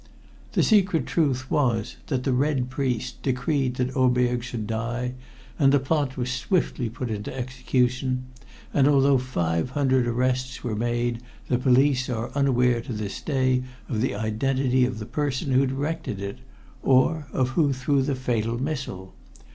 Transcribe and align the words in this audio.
The 0.53 0.63
secret 0.63 1.05
truth 1.05 1.51
was 1.51 1.97
that 2.07 2.23
the 2.23 2.33
"Red 2.33 2.71
Priest" 2.71 3.21
decreed 3.21 3.75
that 3.75 3.95
Oberg 3.95 4.41
should 4.43 4.65
die, 4.65 5.13
and 5.59 5.71
the 5.71 5.79
plot 5.79 6.17
was 6.17 6.31
swiftly 6.31 6.89
put 6.89 7.11
into 7.11 7.31
execution, 7.31 8.23
and 8.73 8.87
although 8.87 9.19
five 9.19 9.69
hundred 9.69 10.07
arrests 10.07 10.63
were 10.63 10.75
made 10.75 11.19
the 11.49 11.59
police 11.59 12.09
are 12.09 12.31
unaware 12.33 12.81
to 12.81 12.93
this 12.93 13.21
day 13.21 13.61
of 13.87 14.01
the 14.01 14.15
identity 14.15 14.85
of 14.85 14.97
the 14.97 15.05
person 15.05 15.51
who 15.51 15.67
directed 15.67 16.19
it, 16.19 16.39
or 16.81 17.27
of 17.31 17.49
who 17.49 17.71
threw 17.71 18.01
the 18.01 18.15
fatal 18.15 18.57
missile. 18.59 19.13